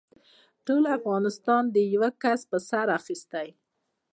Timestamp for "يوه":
1.95-2.09